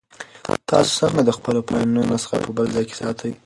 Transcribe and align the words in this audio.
تاسو 0.69 0.91
څنګه 0.99 1.21
د 1.23 1.29
خپلو 1.37 1.59
فایلونو 1.67 2.01
نسخه 2.11 2.35
په 2.45 2.51
بل 2.57 2.65
ځای 2.75 2.85
کې 2.89 2.95
ساتئ؟ 3.01 3.31